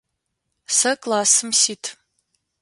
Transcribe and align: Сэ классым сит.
Сэ 0.77 0.91
классым 1.01 1.49
сит. 1.61 1.83